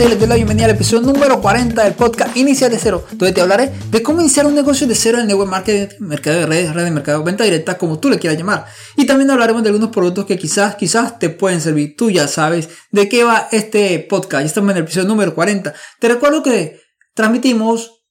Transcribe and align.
y 0.00 0.08
les 0.08 0.18
doy 0.18 0.26
la 0.26 0.36
bienvenida 0.36 0.64
al 0.64 0.70
episodio 0.70 1.12
número 1.12 1.38
40 1.42 1.84
del 1.84 1.92
podcast 1.92 2.34
Inicia 2.34 2.70
de 2.70 2.78
Cero, 2.78 3.04
donde 3.12 3.32
te 3.32 3.42
hablaré 3.42 3.70
de 3.90 4.02
cómo 4.02 4.22
iniciar 4.22 4.46
un 4.46 4.54
negocio 4.54 4.86
de 4.86 4.94
cero 4.94 5.18
en 5.18 5.22
el 5.22 5.28
network 5.28 5.50
marketing, 5.50 5.96
mercado 6.00 6.38
de 6.38 6.46
redes, 6.46 6.72
red 6.72 6.84
de 6.84 6.90
mercado, 6.90 7.22
venta 7.22 7.44
directa, 7.44 7.76
como 7.76 7.98
tú 7.98 8.08
le 8.08 8.18
quieras 8.18 8.38
llamar. 8.38 8.64
Y 8.96 9.04
también 9.04 9.30
hablaremos 9.30 9.62
de 9.62 9.68
algunos 9.68 9.90
productos 9.90 10.24
que 10.24 10.38
quizás, 10.38 10.76
quizás 10.76 11.18
te 11.18 11.28
pueden 11.28 11.60
servir. 11.60 11.94
Tú 11.94 12.10
ya 12.10 12.26
sabes 12.26 12.70
de 12.90 13.06
qué 13.06 13.22
va 13.24 13.48
este 13.52 13.98
podcast. 13.98 14.40
Ya 14.40 14.46
estamos 14.46 14.70
en 14.70 14.78
el 14.78 14.84
episodio 14.84 15.08
número 15.08 15.34
40. 15.34 15.74
Te 15.98 16.08
recuerdo 16.08 16.42
que 16.42 16.80
transmitimos 17.14 18.02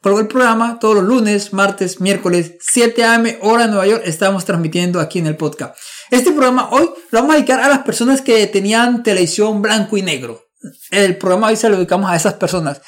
por 0.00 0.18
el 0.18 0.26
programa 0.26 0.78
todos 0.78 0.94
los 0.94 1.04
lunes, 1.04 1.52
martes, 1.52 2.00
miércoles, 2.00 2.54
7 2.60 3.04
am, 3.04 3.26
hora 3.42 3.66
de 3.66 3.68
Nueva 3.68 3.86
York, 3.86 4.02
estamos 4.06 4.46
transmitiendo 4.46 4.98
aquí 4.98 5.18
en 5.18 5.26
el 5.26 5.36
podcast. 5.36 5.76
Este 6.10 6.30
programa 6.30 6.70
hoy 6.70 6.88
lo 7.10 7.18
vamos 7.18 7.32
a 7.32 7.36
dedicar 7.36 7.60
a 7.60 7.68
las 7.68 7.80
personas 7.80 8.22
que 8.22 8.46
tenían 8.46 9.02
televisión 9.02 9.60
blanco 9.60 9.98
y 9.98 10.02
negro. 10.02 10.49
El 10.90 11.16
programa 11.16 11.48
hoy 11.48 11.56
se 11.56 11.68
lo 11.68 11.76
dedicamos 11.76 12.10
a 12.10 12.16
esas 12.16 12.34
personas. 12.34 12.80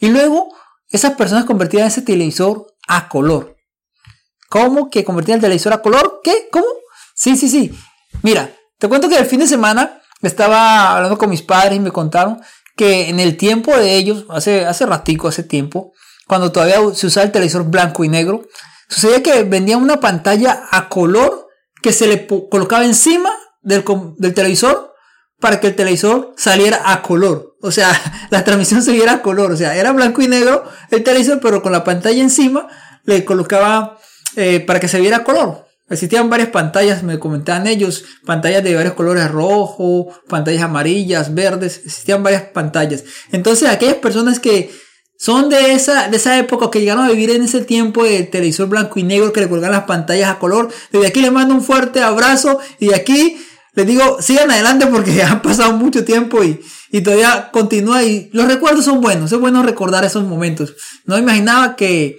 Y 0.00 0.08
luego, 0.08 0.48
esas 0.88 1.12
personas 1.12 1.44
convertían 1.44 1.86
ese 1.86 2.02
televisor 2.02 2.74
a 2.88 3.08
color. 3.08 3.56
¿Cómo 4.48 4.90
que 4.90 5.04
convertían 5.04 5.36
el 5.36 5.42
televisor 5.42 5.72
a 5.72 5.82
color? 5.82 6.20
¿Qué? 6.22 6.48
¿Cómo? 6.50 6.66
Sí, 7.14 7.36
sí, 7.36 7.48
sí. 7.48 7.74
Mira, 8.22 8.50
te 8.78 8.88
cuento 8.88 9.08
que 9.08 9.18
el 9.18 9.26
fin 9.26 9.40
de 9.40 9.46
semana 9.46 10.02
estaba 10.22 10.96
hablando 10.96 11.18
con 11.18 11.30
mis 11.30 11.42
padres 11.42 11.76
y 11.76 11.80
me 11.80 11.90
contaron 11.90 12.40
que 12.76 13.08
en 13.08 13.20
el 13.20 13.36
tiempo 13.36 13.76
de 13.76 13.96
ellos, 13.96 14.24
hace, 14.30 14.66
hace 14.66 14.86
ratico, 14.86 15.28
hace 15.28 15.42
tiempo, 15.42 15.92
cuando 16.26 16.52
todavía 16.52 16.78
se 16.94 17.06
usaba 17.06 17.24
el 17.24 17.32
televisor 17.32 17.64
blanco 17.64 18.04
y 18.04 18.08
negro, 18.08 18.46
sucedía 18.88 19.22
que 19.22 19.42
vendían 19.44 19.82
una 19.82 20.00
pantalla 20.00 20.64
a 20.70 20.88
color 20.88 21.48
que 21.82 21.92
se 21.92 22.06
le 22.06 22.26
colocaba 22.26 22.84
encima 22.84 23.30
del, 23.60 23.84
del 24.18 24.34
televisor 24.34 24.91
para 25.42 25.58
que 25.58 25.66
el 25.66 25.74
televisor 25.74 26.32
saliera 26.36 26.80
a 26.84 27.02
color. 27.02 27.56
O 27.60 27.72
sea, 27.72 27.90
la 28.30 28.44
transmisión 28.44 28.80
se 28.80 28.92
viera 28.92 29.14
a 29.14 29.22
color. 29.22 29.50
O 29.50 29.56
sea, 29.56 29.76
era 29.76 29.90
blanco 29.90 30.22
y 30.22 30.28
negro 30.28 30.64
el 30.90 31.02
televisor, 31.02 31.40
pero 31.40 31.62
con 31.62 31.72
la 31.72 31.82
pantalla 31.82 32.22
encima 32.22 32.68
le 33.04 33.24
colocaba 33.24 33.98
eh, 34.36 34.60
para 34.60 34.78
que 34.78 34.86
se 34.86 35.00
viera 35.00 35.18
a 35.18 35.24
color. 35.24 35.66
Existían 35.90 36.30
varias 36.30 36.50
pantallas, 36.50 37.02
me 37.02 37.18
comentaban 37.18 37.66
ellos, 37.66 38.04
pantallas 38.24 38.62
de 38.62 38.74
varios 38.74 38.94
colores 38.94 39.28
rojo, 39.30 40.08
pantallas 40.28 40.62
amarillas, 40.62 41.34
verdes, 41.34 41.82
existían 41.84 42.22
varias 42.22 42.44
pantallas. 42.44 43.04
Entonces, 43.32 43.68
aquellas 43.68 43.96
personas 43.96 44.38
que 44.38 44.70
son 45.18 45.50
de 45.50 45.72
esa, 45.72 46.08
de 46.08 46.16
esa 46.16 46.38
época 46.38 46.70
que 46.70 46.80
llegaron 46.80 47.04
a 47.04 47.10
vivir 47.10 47.30
en 47.30 47.42
ese 47.42 47.62
tiempo 47.62 48.04
de 48.04 48.22
televisor 48.22 48.68
blanco 48.68 49.00
y 49.00 49.02
negro 49.02 49.32
que 49.32 49.40
le 49.40 49.48
colgaban 49.48 49.76
las 49.76 49.86
pantallas 49.86 50.30
a 50.30 50.38
color. 50.38 50.70
Desde 50.92 51.08
aquí 51.08 51.20
les 51.20 51.32
mando 51.32 51.52
un 51.52 51.62
fuerte 51.62 52.00
abrazo 52.00 52.60
y 52.78 52.86
de 52.86 52.94
aquí 52.94 53.36
les 53.74 53.86
digo, 53.86 54.20
sigan 54.20 54.50
adelante 54.50 54.86
porque 54.86 55.22
han 55.22 55.42
pasado 55.42 55.72
mucho 55.72 56.04
tiempo 56.04 56.44
y, 56.44 56.60
y 56.90 57.00
todavía 57.00 57.50
continúa 57.52 58.02
y 58.02 58.30
los 58.32 58.46
recuerdos 58.46 58.84
son 58.84 59.00
buenos, 59.00 59.32
es 59.32 59.38
bueno 59.38 59.62
recordar 59.62 60.04
esos 60.04 60.24
momentos. 60.24 60.74
No 61.06 61.18
imaginaba 61.18 61.76
que 61.76 62.18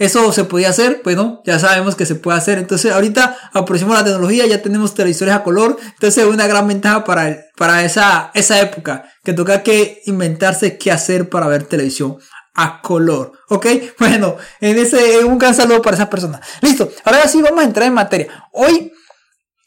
eso 0.00 0.32
se 0.32 0.44
podía 0.44 0.70
hacer, 0.70 1.02
bueno, 1.04 1.42
ya 1.44 1.58
sabemos 1.58 1.94
que 1.94 2.06
se 2.06 2.14
puede 2.14 2.38
hacer. 2.38 2.56
Entonces 2.56 2.90
ahorita 2.90 3.36
aprovechamos 3.52 3.98
la 3.98 4.04
tecnología, 4.04 4.46
ya 4.46 4.62
tenemos 4.62 4.94
televisores 4.94 5.34
a 5.34 5.42
color, 5.42 5.76
entonces 5.78 6.24
es 6.24 6.30
una 6.30 6.46
gran 6.46 6.66
ventaja 6.66 7.04
para, 7.04 7.44
para 7.54 7.84
esa, 7.84 8.30
esa 8.32 8.60
época, 8.60 9.04
que 9.22 9.34
toca 9.34 9.62
que 9.62 10.00
inventarse 10.06 10.78
qué 10.78 10.90
hacer 10.90 11.28
para 11.28 11.48
ver 11.48 11.64
televisión 11.64 12.16
a 12.54 12.80
color. 12.80 13.32
¿Ok? 13.48 13.66
Bueno, 13.98 14.36
en 14.62 14.78
ese, 14.78 15.22
un 15.22 15.36
gran 15.36 15.54
saludo 15.54 15.82
para 15.82 15.96
esas 15.96 16.08
personas. 16.08 16.40
Listo. 16.62 16.90
Ahora 17.04 17.28
sí 17.28 17.42
vamos 17.42 17.60
a 17.60 17.64
entrar 17.64 17.86
en 17.86 17.92
materia. 17.92 18.48
Hoy, 18.52 18.92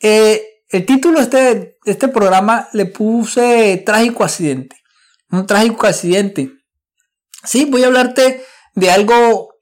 eh, 0.01 0.52
el 0.73 0.87
título 0.87 1.19
de 1.19 1.23
este, 1.23 1.77
este 1.85 2.07
programa 2.07 2.67
le 2.73 2.87
puse 2.87 3.83
trágico 3.85 4.23
accidente. 4.23 4.75
Un 5.29 5.45
trágico 5.45 5.85
accidente. 5.85 6.51
Sí, 7.43 7.65
voy 7.65 7.83
a 7.83 7.87
hablarte 7.87 8.43
de 8.73 8.89
algo 8.89 9.53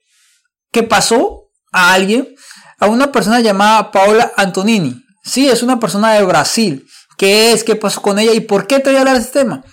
que 0.71 0.83
pasó 0.83 1.49
a 1.73 1.93
alguien, 1.93 2.33
a 2.79 2.87
una 2.87 3.11
persona 3.11 3.41
llamada 3.41 3.91
Paola 3.91 4.31
Antonini. 4.37 5.03
Sí, 5.21 5.49
es 5.49 5.63
una 5.63 5.81
persona 5.81 6.13
de 6.13 6.23
Brasil. 6.23 6.87
¿Qué 7.17 7.51
es? 7.51 7.65
¿Qué 7.65 7.75
pasó 7.75 8.01
con 8.01 8.17
ella? 8.17 8.33
¿Y 8.33 8.39
por 8.39 8.65
qué 8.65 8.79
te 8.79 8.89
voy 8.89 8.95
a 8.95 8.99
hablar 9.01 9.15
de 9.15 9.23
este 9.23 9.39
tema? 9.39 9.65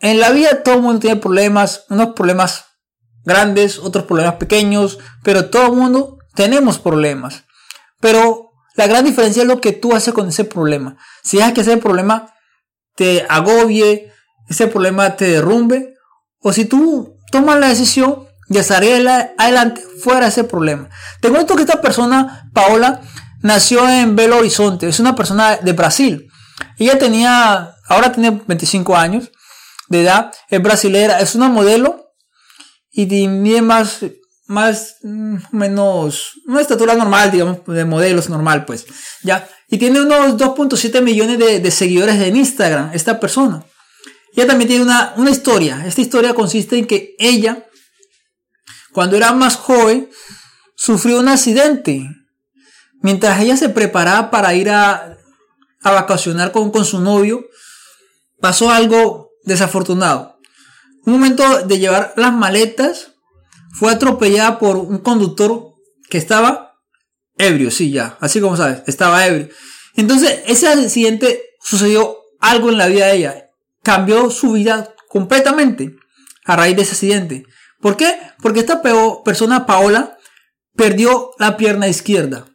En 0.00 0.18
la 0.18 0.32
vida 0.32 0.64
todo 0.64 0.74
el 0.74 0.82
mundo 0.82 0.98
tiene 0.98 1.20
problemas, 1.20 1.84
unos 1.90 2.14
problemas 2.14 2.64
grandes, 3.24 3.78
otros 3.78 4.04
problemas 4.06 4.34
pequeños, 4.34 4.98
pero 5.22 5.48
todo 5.48 5.66
el 5.66 5.72
mundo 5.74 6.18
tenemos 6.34 6.80
problemas. 6.80 7.44
Pero 8.00 8.41
la 8.74 8.86
gran 8.86 9.04
diferencia 9.04 9.42
es 9.42 9.48
lo 9.48 9.60
que 9.60 9.72
tú 9.72 9.94
haces 9.94 10.14
con 10.14 10.28
ese 10.28 10.44
problema. 10.44 10.96
Si 11.22 11.36
dejas 11.36 11.52
que 11.52 11.60
ese 11.60 11.76
problema 11.76 12.34
te 12.96 13.26
agobie, 13.28 14.12
ese 14.48 14.66
problema 14.66 15.16
te 15.16 15.26
derrumbe, 15.26 15.94
o 16.40 16.52
si 16.52 16.64
tú 16.64 17.16
tomas 17.30 17.58
la 17.58 17.68
decisión 17.68 18.26
de 18.48 18.62
salir 18.62 19.08
adelante 19.38 19.82
fuera 20.02 20.20
de 20.20 20.28
ese 20.28 20.44
problema. 20.44 20.88
Te 21.20 21.30
cuento 21.30 21.56
que 21.56 21.62
esta 21.62 21.80
persona, 21.80 22.50
Paola, 22.52 23.00
nació 23.40 23.88
en 23.88 24.14
Belo 24.16 24.38
Horizonte, 24.38 24.88
es 24.88 25.00
una 25.00 25.14
persona 25.14 25.56
de 25.56 25.72
Brasil. 25.72 26.28
Ella 26.78 26.98
tenía, 26.98 27.74
ahora 27.88 28.12
tiene 28.12 28.42
25 28.46 28.96
años, 28.96 29.30
de 29.88 30.02
edad, 30.02 30.32
es 30.48 30.62
brasilera, 30.62 31.20
es 31.20 31.34
una 31.34 31.48
modelo 31.48 32.14
y 32.90 33.06
tiene 33.06 33.62
más, 33.62 34.00
más, 34.52 34.96
mm, 35.02 35.36
menos, 35.52 36.34
una 36.46 36.60
estatura 36.60 36.94
normal, 36.94 37.30
digamos, 37.30 37.64
de 37.66 37.84
modelos 37.84 38.28
normal, 38.28 38.64
pues, 38.66 38.86
ya. 39.22 39.48
Y 39.68 39.78
tiene 39.78 40.02
unos 40.02 40.36
2.7 40.36 41.00
millones 41.00 41.38
de, 41.38 41.70
seguidores 41.70 42.20
en 42.20 42.36
Instagram, 42.36 42.90
esta 42.92 43.18
persona. 43.18 43.64
Ella 44.34 44.46
también 44.46 44.68
tiene 44.68 44.84
una, 44.84 45.14
una 45.16 45.30
historia. 45.30 45.84
Esta 45.86 46.02
historia 46.02 46.34
consiste 46.34 46.78
en 46.78 46.86
que 46.86 47.16
ella, 47.18 47.66
cuando 48.92 49.16
era 49.16 49.32
más 49.32 49.56
joven, 49.56 50.10
sufrió 50.76 51.18
un 51.18 51.28
accidente. 51.28 52.06
Mientras 53.00 53.40
ella 53.40 53.56
se 53.56 53.70
preparaba 53.70 54.30
para 54.30 54.54
ir 54.54 54.68
a, 54.68 55.16
a 55.82 55.90
vacacionar 55.90 56.52
con, 56.52 56.70
con 56.70 56.84
su 56.84 57.00
novio, 57.00 57.46
pasó 58.40 58.70
algo 58.70 59.30
desafortunado. 59.44 60.38
Un 61.04 61.14
momento 61.14 61.66
de 61.66 61.78
llevar 61.78 62.12
las 62.16 62.32
maletas, 62.32 63.11
fue 63.72 63.90
atropellada 63.90 64.58
por 64.58 64.76
un 64.76 64.98
conductor 64.98 65.74
que 66.08 66.18
estaba 66.18 66.78
ebrio, 67.38 67.70
sí, 67.70 67.90
ya, 67.90 68.16
así 68.20 68.40
como 68.40 68.56
sabes, 68.56 68.82
estaba 68.86 69.26
ebrio. 69.26 69.48
Entonces, 69.96 70.40
ese 70.46 70.68
accidente 70.68 71.42
sucedió 71.60 72.16
algo 72.40 72.70
en 72.70 72.78
la 72.78 72.86
vida 72.86 73.06
de 73.06 73.16
ella. 73.16 73.50
Cambió 73.82 74.30
su 74.30 74.52
vida 74.52 74.94
completamente 75.08 75.96
a 76.44 76.56
raíz 76.56 76.76
de 76.76 76.82
ese 76.82 76.92
accidente. 76.92 77.44
¿Por 77.80 77.96
qué? 77.96 78.16
Porque 78.40 78.60
esta 78.60 78.82
persona, 79.24 79.66
Paola, 79.66 80.18
perdió 80.76 81.30
la 81.38 81.56
pierna 81.56 81.88
izquierda. 81.88 82.46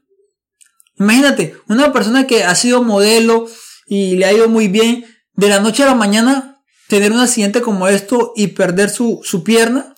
Imagínate, 1.00 1.56
una 1.68 1.94
persona 1.94 2.26
que 2.26 2.44
ha 2.44 2.56
sido 2.56 2.82
modelo 2.82 3.48
y 3.86 4.16
le 4.16 4.26
ha 4.26 4.34
ido 4.34 4.50
muy 4.50 4.68
bien, 4.68 5.06
de 5.34 5.50
la 5.50 5.60
noche 5.60 5.84
a 5.84 5.88
la 5.88 5.96
mañana 5.96 6.64
tener 6.88 7.12
un 7.12 7.20
accidente 7.20 7.62
como 7.62 7.88
esto 7.88 8.34
y 8.36 8.48
perder 8.48 8.90
su, 8.90 9.22
pierna 9.46 9.96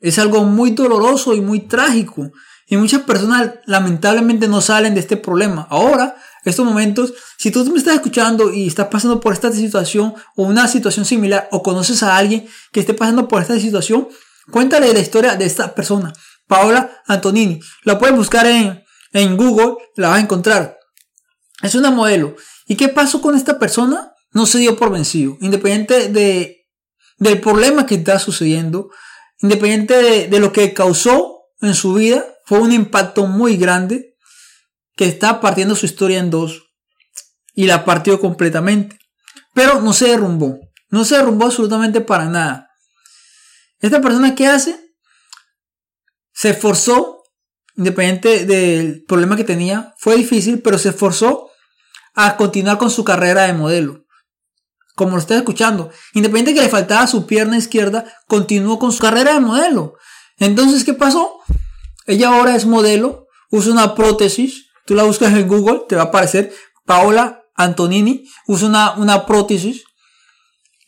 es 0.00 0.18
algo 0.18 0.44
muy 0.44 0.70
doloroso 0.72 1.34
y 1.34 1.40
muy 1.40 1.60
trágico. 1.60 2.30
Y 2.66 2.76
muchas 2.76 3.02
personas 3.02 3.54
lamentablemente 3.64 4.46
no 4.46 4.60
salen 4.60 4.94
de 4.94 5.00
este 5.00 5.16
problema. 5.16 5.66
Ahora, 5.70 6.16
estos 6.44 6.66
momentos, 6.66 7.14
si 7.38 7.50
tú 7.50 7.64
me 7.70 7.78
estás 7.78 7.94
escuchando 7.94 8.52
y 8.52 8.66
estás 8.66 8.88
pasando 8.88 9.20
por 9.20 9.32
esta 9.32 9.50
situación 9.52 10.14
o 10.36 10.42
una 10.42 10.68
situación 10.68 11.04
similar 11.04 11.48
o 11.50 11.62
conoces 11.62 12.02
a 12.02 12.16
alguien 12.16 12.46
que 12.72 12.80
esté 12.80 12.94
pasando 12.94 13.26
por 13.26 13.40
esta 13.40 13.58
situación, 13.58 14.08
cuéntale 14.50 14.92
la 14.92 15.00
historia 15.00 15.36
de 15.36 15.46
esta 15.46 15.74
persona, 15.74 16.12
Paola 16.46 17.02
Antonini. 17.06 17.60
La 17.84 17.98
puedes 17.98 18.16
buscar 18.16 18.46
en, 18.46 18.84
en 19.12 19.36
Google, 19.36 19.76
la 19.96 20.08
vas 20.08 20.18
a 20.18 20.22
encontrar. 20.22 20.78
Es 21.62 21.74
una 21.74 21.90
modelo. 21.90 22.36
¿Y 22.66 22.76
qué 22.76 22.88
pasó 22.88 23.20
con 23.22 23.34
esta 23.34 23.58
persona? 23.58 24.12
no 24.32 24.46
se 24.46 24.58
dio 24.58 24.76
por 24.76 24.90
vencido, 24.90 25.36
independiente 25.40 26.08
de, 26.08 26.66
del 27.18 27.40
problema 27.40 27.86
que 27.86 27.96
está 27.96 28.18
sucediendo, 28.18 28.90
independiente 29.40 30.28
de, 30.28 30.40
lo 30.40 30.52
que 30.52 30.74
causó 30.74 31.44
en 31.60 31.74
su 31.74 31.94
vida, 31.94 32.24
fue 32.44 32.60
un 32.60 32.72
impacto 32.72 33.26
muy 33.26 33.56
grande 33.56 34.16
que 34.96 35.06
está 35.06 35.40
partiendo 35.40 35.76
su 35.76 35.86
historia 35.86 36.18
en 36.18 36.30
dos 36.30 36.62
y 37.54 37.66
la 37.66 37.84
partió 37.84 38.20
completamente. 38.20 38.98
Pero 39.54 39.80
no 39.80 39.92
se 39.92 40.08
derrumbó, 40.08 40.58
no 40.90 41.04
se 41.04 41.16
derrumbó 41.16 41.46
absolutamente 41.46 42.00
para 42.00 42.26
nada. 42.26 42.70
Esta 43.80 44.00
persona 44.00 44.34
que 44.34 44.46
hace 44.46 44.78
se 46.32 46.50
esforzó, 46.50 47.22
independiente 47.76 48.44
del 48.44 49.04
problema 49.06 49.36
que 49.36 49.44
tenía, 49.44 49.94
fue 49.98 50.16
difícil, 50.16 50.62
pero 50.62 50.78
se 50.78 50.90
esforzó 50.90 51.50
a 52.14 52.36
continuar 52.36 52.78
con 52.78 52.90
su 52.90 53.04
carrera 53.04 53.46
de 53.46 53.52
modelo 53.52 54.07
como 54.98 55.12
lo 55.12 55.18
está 55.18 55.36
escuchando. 55.36 55.90
Independiente 56.12 56.52
que 56.52 56.66
le 56.66 56.68
faltaba 56.68 57.06
su 57.06 57.24
pierna 57.26 57.56
izquierda, 57.56 58.04
continuó 58.26 58.78
con 58.78 58.92
su 58.92 58.98
carrera 58.98 59.32
de 59.32 59.40
modelo. 59.40 59.94
Entonces, 60.38 60.84
¿qué 60.84 60.92
pasó? 60.92 61.38
Ella 62.06 62.28
ahora 62.28 62.56
es 62.56 62.66
modelo, 62.66 63.28
usa 63.50 63.72
una 63.72 63.94
prótesis. 63.94 64.66
Tú 64.84 64.94
la 64.94 65.04
buscas 65.04 65.32
en 65.32 65.48
Google, 65.48 65.82
te 65.88 65.96
va 65.96 66.02
a 66.02 66.04
aparecer 66.06 66.52
Paola 66.84 67.44
Antonini, 67.54 68.28
usa 68.46 68.68
una, 68.68 68.92
una 68.94 69.24
prótesis 69.24 69.84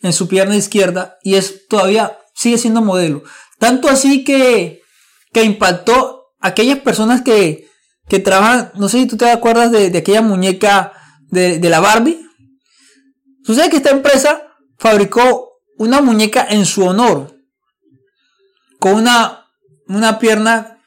en 0.03 0.13
su 0.13 0.29
pierna 0.29 0.57
izquierda 0.57 1.19
y 1.23 1.35
es 1.35 1.69
todavía 1.69 2.19
sigue 2.35 2.59
siendo 2.59 2.81
modelo. 2.81 3.23
Tanto 3.59 3.89
así 3.89 4.25
que, 4.25 4.81
que 5.33 5.45
impactó 5.45 6.33
a 6.41 6.49
aquellas 6.49 6.79
personas 6.79 7.23
que, 7.23 7.69
que 8.09 8.19
trabajan, 8.19 8.73
no 8.75 8.89
sé 8.89 8.99
si 8.99 9.07
tú 9.07 9.17
te 9.17 9.31
acuerdas 9.31 9.71
de, 9.71 9.97
aquella 9.97 10.23
muñeca 10.23 10.93
de, 11.29 11.59
de, 11.59 11.69
la 11.69 11.81
Barbie. 11.81 12.27
Sucede 13.45 13.71
que 13.71 13.77
esta 13.77 13.91
empresa 13.91 14.43
fabricó 14.79 15.63
una 15.77 16.01
muñeca 16.01 16.47
en 16.49 16.67
su 16.67 16.85
honor, 16.85 17.37
con 18.79 18.95
una, 18.95 19.47
una 19.87 20.19
pierna 20.19 20.79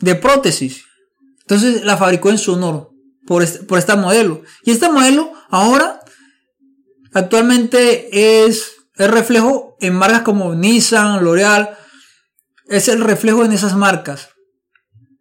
de 0.00 0.14
prótesis. 0.14 0.84
Entonces 1.40 1.84
la 1.84 1.96
fabricó 1.96 2.30
en 2.30 2.38
su 2.38 2.54
honor 2.54 2.90
por, 3.26 3.42
este, 3.42 3.60
por 3.60 3.78
esta 3.78 3.96
modelo. 3.96 4.42
Y 4.64 4.70
esta 4.70 4.90
modelo 4.90 5.32
ahora 5.48 6.00
actualmente 7.12 8.44
es 8.44 8.72
el 8.96 9.10
reflejo 9.10 9.76
en 9.80 9.94
marcas 9.94 10.22
como 10.22 10.54
Nissan, 10.54 11.24
L'Oreal. 11.24 11.76
Es 12.68 12.88
el 12.88 13.00
reflejo 13.00 13.44
en 13.44 13.52
esas 13.52 13.74
marcas. 13.74 14.30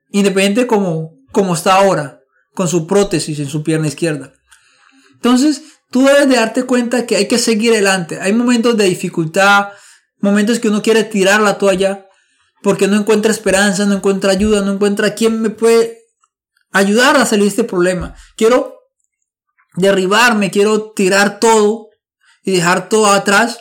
Independiente 0.10 0.68
como, 0.68 1.18
como 1.32 1.54
está 1.54 1.76
ahora, 1.76 2.22
con 2.54 2.68
su 2.68 2.88
prótesis 2.88 3.40
en 3.40 3.48
su 3.48 3.64
pierna 3.64 3.88
izquierda. 3.88 4.34
Entonces, 5.14 5.62
tú 5.92 6.06
debes 6.06 6.28
de 6.28 6.38
darte 6.38 6.64
cuenta 6.64 7.06
que 7.06 7.18
hay 7.18 7.28
que 7.28 7.38
seguir 7.38 7.74
adelante. 7.74 8.20
Hay 8.20 8.34
momentos 8.34 8.76
de 8.78 8.86
dificultad, 8.86 9.70
momentos 10.20 10.60
que 10.60 10.70
uno 10.70 10.82
quiere 10.82 11.04
tirar 11.04 11.42
la 11.42 11.58
toalla 11.58 12.08
porque 12.64 12.88
no 12.88 12.98
encuentra 12.98 13.32
esperanza, 13.32 13.86
no 13.86 13.96
encuentra 13.96 14.32
ayuda, 14.32 14.62
no 14.62 14.74
encuentra 14.74 15.14
quién 15.14 15.42
me 15.42 15.50
puede 15.50 16.00
ayudar 16.72 17.18
a 17.18 17.26
salir 17.26 17.44
de 17.44 17.50
este 17.50 17.64
problema. 17.64 18.16
Quiero 18.38 18.76
derribarme, 19.76 20.52
quiero 20.52 20.92
tirar 20.92 21.40
todo 21.40 21.90
y 22.44 22.52
dejar 22.52 22.90
todo 22.90 23.08
atrás. 23.08 23.60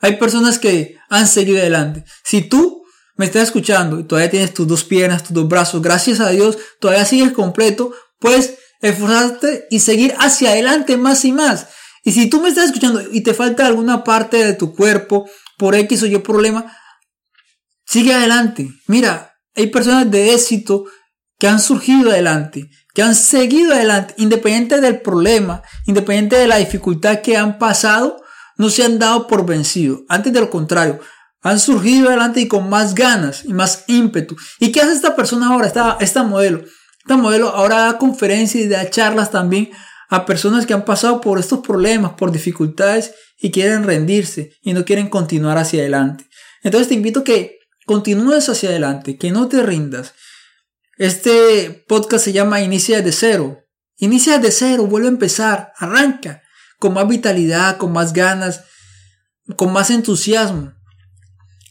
Hay 0.00 0.16
personas 0.16 0.58
que 0.58 0.96
han 1.08 1.28
seguido 1.28 1.58
adelante. 1.58 2.04
Si 2.24 2.42
tú 2.42 2.82
me 3.16 3.26
estás 3.26 3.44
escuchando 3.44 3.98
y 3.98 4.04
todavía 4.04 4.30
tienes 4.30 4.54
tus 4.54 4.66
dos 4.66 4.84
piernas, 4.84 5.24
tus 5.24 5.34
dos 5.34 5.48
brazos, 5.48 5.82
gracias 5.82 6.20
a 6.20 6.30
Dios, 6.30 6.58
todavía 6.80 7.04
sigues 7.04 7.32
completo, 7.32 7.92
puedes 8.18 8.58
esforzarte 8.80 9.66
y 9.70 9.80
seguir 9.80 10.14
hacia 10.18 10.50
adelante 10.50 10.96
más 10.96 11.24
y 11.24 11.32
más. 11.32 11.68
Y 12.04 12.12
si 12.12 12.28
tú 12.28 12.40
me 12.40 12.48
estás 12.48 12.66
escuchando 12.66 13.02
y 13.12 13.22
te 13.22 13.34
falta 13.34 13.66
alguna 13.66 14.04
parte 14.04 14.44
de 14.44 14.54
tu 14.54 14.74
cuerpo 14.74 15.28
por 15.56 15.74
X 15.74 16.02
o 16.02 16.06
Y 16.06 16.18
problema, 16.18 16.76
sigue 17.84 18.14
adelante. 18.14 18.70
Mira, 18.86 19.34
hay 19.54 19.66
personas 19.68 20.10
de 20.10 20.32
éxito 20.34 20.84
que 21.38 21.48
han 21.48 21.60
surgido 21.60 22.10
adelante, 22.10 22.68
que 22.94 23.02
han 23.02 23.14
seguido 23.14 23.74
adelante, 23.74 24.14
independiente 24.18 24.80
del 24.80 25.00
problema, 25.00 25.62
independiente 25.86 26.36
de 26.36 26.48
la 26.48 26.56
dificultad 26.56 27.20
que 27.20 27.36
han 27.36 27.58
pasado, 27.58 28.22
no 28.56 28.70
se 28.70 28.84
han 28.84 28.98
dado 28.98 29.26
por 29.26 29.46
vencido. 29.46 30.04
Antes 30.08 30.32
de 30.32 30.40
lo 30.40 30.50
contrario, 30.50 31.00
han 31.42 31.60
surgido 31.60 32.08
adelante 32.08 32.40
y 32.40 32.48
con 32.48 32.68
más 32.68 32.94
ganas 32.94 33.44
y 33.44 33.52
más 33.52 33.84
ímpetu. 33.86 34.36
¿Y 34.58 34.72
qué 34.72 34.80
hace 34.80 34.92
esta 34.92 35.14
persona 35.14 35.48
ahora, 35.48 35.68
esta, 35.68 35.96
esta 36.00 36.24
modelo? 36.24 36.64
Esta 37.08 37.16
modelo 37.16 37.48
ahora 37.48 37.84
da 37.84 37.96
conferencias 37.96 38.62
y 38.62 38.68
da 38.68 38.90
charlas 38.90 39.30
también 39.30 39.70
a 40.10 40.26
personas 40.26 40.66
que 40.66 40.74
han 40.74 40.84
pasado 40.84 41.22
por 41.22 41.38
estos 41.38 41.60
problemas, 41.60 42.12
por 42.18 42.30
dificultades 42.30 43.14
y 43.38 43.50
quieren 43.50 43.84
rendirse 43.84 44.52
y 44.60 44.74
no 44.74 44.84
quieren 44.84 45.08
continuar 45.08 45.56
hacia 45.56 45.80
adelante. 45.80 46.28
Entonces 46.62 46.88
te 46.88 46.94
invito 46.96 47.20
a 47.20 47.24
que 47.24 47.60
continúes 47.86 48.50
hacia 48.50 48.68
adelante, 48.68 49.16
que 49.16 49.30
no 49.30 49.48
te 49.48 49.62
rindas, 49.62 50.12
este 50.98 51.82
podcast 51.88 52.26
se 52.26 52.34
llama 52.34 52.60
Inicia 52.60 53.00
de 53.00 53.12
cero. 53.12 53.64
Inicia 53.96 54.38
de 54.38 54.50
cero, 54.50 54.86
vuelve 54.86 55.08
a 55.08 55.12
empezar, 55.12 55.72
arranca 55.78 56.42
con 56.78 56.92
más 56.92 57.08
vitalidad, 57.08 57.78
con 57.78 57.90
más 57.90 58.12
ganas, 58.12 58.64
con 59.56 59.72
más 59.72 59.88
entusiasmo. 59.88 60.74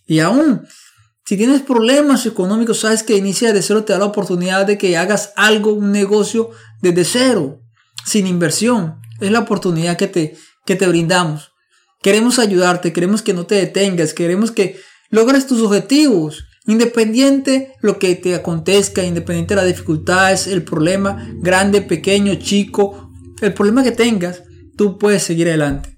Y 0.08 0.20
aún, 0.20 0.68
si 1.28 1.36
tienes 1.36 1.62
problemas 1.62 2.26
económicos, 2.26 2.80
sabes 2.80 3.04
que 3.04 3.18
Inicia 3.18 3.52
de 3.52 3.62
cero 3.62 3.84
te 3.84 3.92
da 3.92 4.00
la 4.00 4.06
oportunidad 4.06 4.66
de 4.66 4.78
que 4.78 4.96
hagas 4.96 5.34
algo, 5.36 5.74
un 5.74 5.92
negocio 5.92 6.52
desde 6.82 7.04
cero, 7.04 7.60
sin 8.06 8.28
inversión. 8.28 9.02
Es 9.20 9.30
la 9.32 9.40
oportunidad 9.40 9.98
que 9.98 10.08
te, 10.08 10.38
que 10.66 10.78
te 10.78 10.88
brindamos. 10.88 11.52
Queremos 12.02 12.40
ayudarte, 12.40 12.94
queremos 12.94 13.22
que 13.24 13.34
no 13.34 13.46
te 13.46 13.56
detengas, 13.56 14.14
queremos 14.14 14.52
que 14.52 14.80
logres 15.10 15.48
tus 15.48 15.62
objetivos. 15.62 16.46
Independiente 16.66 17.74
lo 17.82 18.00
que 18.00 18.16
te 18.16 18.34
acontezca, 18.34 19.04
independiente 19.04 19.54
de 19.54 19.62
las 19.64 19.68
dificultades, 19.68 20.48
el 20.48 20.64
problema, 20.64 21.30
grande, 21.42 21.82
pequeño, 21.82 22.36
chico, 22.36 23.12
el 23.42 23.54
problema 23.54 23.84
que 23.84 23.92
tengas, 23.92 24.44
tú 24.78 24.98
puedes 24.98 25.24
seguir 25.24 25.50
adelante. 25.50 25.98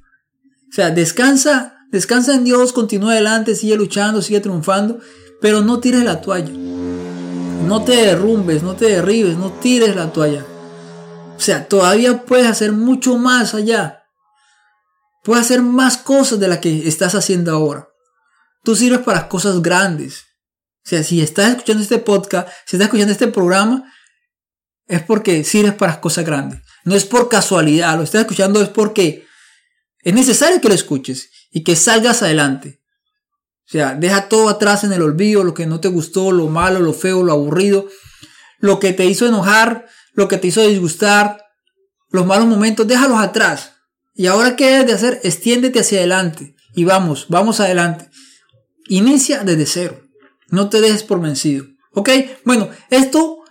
O 0.71 0.73
sea, 0.73 0.89
descansa, 0.89 1.78
descansa 1.91 2.33
en 2.33 2.43
Dios, 2.43 2.73
continúa 2.73 3.13
adelante, 3.13 3.55
sigue 3.55 3.75
luchando, 3.75 4.21
sigue 4.21 4.39
triunfando, 4.39 4.99
pero 5.41 5.61
no 5.61 5.79
tires 5.79 6.03
la 6.03 6.21
toalla. 6.21 6.51
No 6.51 7.83
te 7.83 7.95
derrumbes, 7.95 8.63
no 8.63 8.75
te 8.75 8.85
derribes, 8.85 9.37
no 9.37 9.51
tires 9.53 9.95
la 9.95 10.11
toalla. 10.11 10.45
O 11.37 11.39
sea, 11.39 11.67
todavía 11.67 12.25
puedes 12.25 12.47
hacer 12.47 12.71
mucho 12.71 13.17
más 13.17 13.53
allá. 13.53 14.03
Puedes 15.23 15.45
hacer 15.45 15.61
más 15.61 15.97
cosas 15.97 16.39
de 16.39 16.47
las 16.47 16.59
que 16.59 16.87
estás 16.87 17.15
haciendo 17.15 17.51
ahora. 17.51 17.89
Tú 18.63 18.75
sirves 18.75 18.99
para 18.99 19.27
cosas 19.27 19.61
grandes. 19.61 20.25
O 20.85 20.89
sea, 20.89 21.03
si 21.03 21.21
estás 21.21 21.51
escuchando 21.51 21.83
este 21.83 21.99
podcast, 21.99 22.47
si 22.65 22.75
estás 22.75 22.87
escuchando 22.87 23.11
este 23.11 23.27
programa, 23.27 23.93
es 24.87 25.03
porque 25.03 25.43
sirves 25.43 25.75
para 25.75 26.01
cosas 26.01 26.25
grandes. 26.25 26.61
No 26.83 26.95
es 26.95 27.05
por 27.05 27.29
casualidad, 27.29 27.95
lo 27.95 28.03
estás 28.03 28.21
escuchando 28.21 28.61
es 28.61 28.69
porque 28.69 29.25
es 30.01 30.13
necesario 30.13 30.59
que 30.59 30.69
lo 30.69 30.73
escuches 30.73 31.29
y 31.51 31.63
que 31.63 31.75
salgas 31.75 32.21
adelante. 32.21 32.81
O 33.67 33.71
sea, 33.71 33.93
deja 33.93 34.29
todo 34.29 34.49
atrás 34.49 34.83
en 34.83 34.93
el 34.93 35.01
olvido, 35.01 35.43
lo 35.43 35.53
que 35.53 35.67
no 35.67 35.79
te 35.79 35.89
gustó, 35.89 36.31
lo 36.31 36.47
malo, 36.47 36.79
lo 36.79 36.93
feo, 36.93 37.23
lo 37.23 37.33
aburrido, 37.33 37.87
lo 38.57 38.79
que 38.79 38.93
te 38.93 39.05
hizo 39.05 39.27
enojar, 39.27 39.87
lo 40.13 40.27
que 40.27 40.37
te 40.37 40.47
hizo 40.47 40.61
disgustar, 40.67 41.45
los 42.09 42.25
malos 42.25 42.47
momentos, 42.47 42.87
déjalos 42.87 43.19
atrás. 43.19 43.73
Y 44.15 44.27
ahora 44.27 44.55
qué 44.55 44.71
debes 44.71 44.87
de 44.87 44.93
hacer? 44.93 45.19
Extiéndete 45.23 45.79
hacia 45.79 45.99
adelante 45.99 46.55
y 46.73 46.83
vamos, 46.83 47.27
vamos 47.29 47.59
adelante. 47.59 48.09
Inicia 48.87 49.43
desde 49.43 49.65
cero. 49.65 50.01
No 50.49 50.69
te 50.69 50.81
dejes 50.81 51.03
por 51.03 51.21
vencido. 51.21 51.65
¿Ok? 51.93 52.09
Bueno, 52.43 52.69
esto 52.89 53.43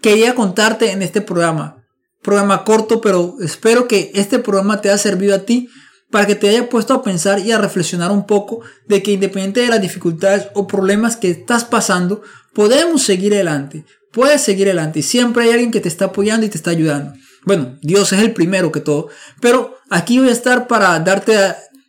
quería 0.00 0.34
contarte 0.34 0.92
en 0.92 1.02
este 1.02 1.20
programa. 1.20 1.84
Programa 2.22 2.64
corto, 2.64 3.00
pero 3.00 3.36
espero 3.40 3.86
que 3.86 4.10
este 4.14 4.38
programa 4.38 4.80
te 4.80 4.88
haya 4.88 4.98
servido 4.98 5.34
a 5.34 5.40
ti 5.40 5.68
para 6.10 6.26
que 6.26 6.34
te 6.34 6.48
haya 6.48 6.68
puesto 6.68 6.94
a 6.94 7.02
pensar 7.02 7.38
y 7.40 7.52
a 7.52 7.58
reflexionar 7.58 8.10
un 8.10 8.26
poco 8.26 8.60
de 8.86 9.02
que 9.02 9.12
independiente 9.12 9.60
de 9.60 9.68
las 9.68 9.80
dificultades 9.80 10.48
o 10.54 10.66
problemas 10.66 11.16
que 11.16 11.30
estás 11.30 11.64
pasando, 11.64 12.22
podemos 12.54 13.02
seguir 13.02 13.34
adelante. 13.34 13.84
Puedes 14.12 14.42
seguir 14.42 14.68
adelante 14.68 15.02
siempre 15.02 15.44
hay 15.44 15.50
alguien 15.50 15.70
que 15.70 15.80
te 15.80 15.88
está 15.88 16.06
apoyando 16.06 16.46
y 16.46 16.48
te 16.48 16.56
está 16.56 16.70
ayudando. 16.70 17.12
Bueno, 17.44 17.78
Dios 17.82 18.12
es 18.12 18.20
el 18.20 18.32
primero 18.32 18.72
que 18.72 18.80
todo, 18.80 19.08
pero 19.40 19.76
aquí 19.90 20.18
voy 20.18 20.28
a 20.28 20.32
estar 20.32 20.66
para 20.66 20.98
darte 21.00 21.36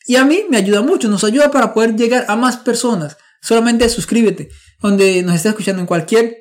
Y 0.06 0.16
a 0.18 0.26
mí 0.26 0.46
me 0.50 0.58
ayuda 0.58 0.82
mucho, 0.82 1.08
nos 1.08 1.24
ayuda 1.24 1.50
para 1.52 1.74
poder 1.74 1.96
llegar 1.96 2.26
a 2.28 2.36
más 2.36 2.58
personas. 2.58 3.18
Solamente 3.42 3.88
suscríbete, 3.90 4.50
donde 4.80 5.22
nos 5.24 5.36
estés 5.36 5.52
escuchando 5.52 5.82
en 5.82 5.86
cualquier 5.86 6.38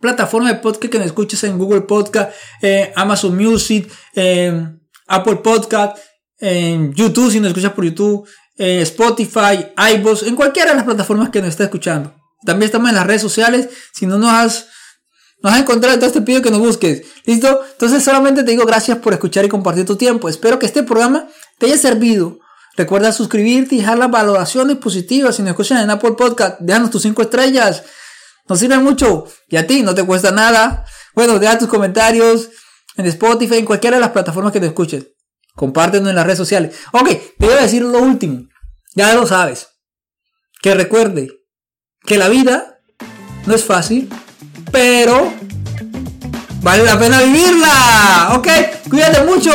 plataforma 0.00 0.52
de 0.52 0.58
podcast 0.60 0.90
que 0.90 0.98
nos 0.98 1.06
escuches 1.08 1.44
en 1.44 1.58
Google 1.58 1.82
Podcast, 1.82 2.32
Amazon 2.96 3.36
Music, 3.36 3.90
Apple 5.06 5.36
Podcast, 5.36 5.98
en 6.38 6.94
YouTube 6.94 7.30
si 7.30 7.38
nos 7.38 7.48
escuchas 7.48 7.72
por 7.72 7.84
YouTube, 7.84 8.28
Spotify, 8.56 9.72
iVoox, 9.94 10.22
en 10.24 10.36
cualquiera 10.36 10.70
de 10.70 10.76
las 10.76 10.84
plataformas 10.84 11.30
que 11.30 11.40
nos 11.40 11.50
estés 11.50 11.66
escuchando. 11.66 12.14
También 12.44 12.66
estamos 12.66 12.88
en 12.88 12.96
las 12.96 13.06
redes 13.06 13.20
sociales. 13.20 13.68
Si 13.92 14.06
no 14.06 14.16
nos 14.16 14.30
has, 14.30 14.68
nos 15.42 15.52
has 15.52 15.60
encontrado, 15.60 15.94
entonces 15.94 16.18
te 16.18 16.22
pido 16.22 16.40
que 16.40 16.50
nos 16.50 16.60
busques. 16.60 17.02
¿Listo? 17.26 17.62
Entonces 17.72 18.02
solamente 18.02 18.42
te 18.42 18.50
digo 18.52 18.64
gracias 18.64 18.98
por 18.98 19.12
escuchar 19.12 19.44
y 19.44 19.48
compartir 19.48 19.84
tu 19.84 19.96
tiempo. 19.96 20.28
Espero 20.28 20.58
que 20.58 20.66
este 20.66 20.82
programa 20.82 21.28
te 21.58 21.66
haya 21.66 21.76
servido. 21.76 22.38
Recuerda 22.80 23.12
suscribirte 23.12 23.74
y 23.74 23.78
dejar 23.80 23.98
las 23.98 24.10
valoraciones 24.10 24.78
positivas. 24.78 25.36
Si 25.36 25.42
nos 25.42 25.50
escuchas 25.50 25.82
en 25.82 25.90
Apple 25.90 26.12
Podcast, 26.12 26.60
déjanos 26.60 26.88
tus 26.88 27.02
5 27.02 27.20
estrellas. 27.20 27.82
Nos 28.48 28.58
sirve 28.58 28.78
mucho. 28.78 29.26
Y 29.50 29.58
a 29.58 29.66
ti 29.66 29.82
no 29.82 29.94
te 29.94 30.02
cuesta 30.02 30.30
nada. 30.30 30.86
Bueno, 31.14 31.38
deja 31.38 31.58
tus 31.58 31.68
comentarios 31.68 32.48
en 32.96 33.04
Spotify, 33.04 33.58
en 33.58 33.66
cualquiera 33.66 33.98
de 33.98 34.00
las 34.00 34.12
plataformas 34.12 34.50
que 34.50 34.60
te 34.60 34.66
escuches. 34.68 35.08
Compártenos 35.54 36.08
en 36.08 36.16
las 36.16 36.24
redes 36.24 36.38
sociales. 36.38 36.74
Ok, 36.92 37.08
te 37.38 37.46
voy 37.46 37.52
a 37.52 37.60
decir 37.60 37.82
lo 37.82 37.98
último. 37.98 38.48
Ya 38.94 39.12
lo 39.12 39.26
sabes. 39.26 39.68
Que 40.62 40.74
recuerde 40.74 41.28
que 42.06 42.16
la 42.16 42.30
vida 42.30 42.80
no 43.44 43.54
es 43.54 43.62
fácil, 43.62 44.08
pero 44.72 45.34
vale 46.60 46.84
la 46.84 46.98
pena 46.98 47.20
vivirla. 47.20 48.32
Ok, 48.36 48.48
cuídate 48.88 49.24
mucho. 49.24 49.52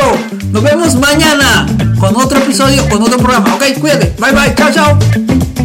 Nos 0.50 0.62
vemos 0.62 0.94
mañana 0.96 1.66
con 1.98 2.16
otro 2.16 2.38
episodio, 2.38 2.88
con 2.88 3.02
otro 3.02 3.18
programa. 3.18 3.54
Ok, 3.54 3.78
cuídate. 3.80 4.14
Bye 4.18 4.32
bye. 4.32 4.54
Chao, 4.54 4.72
chao. 4.72 5.55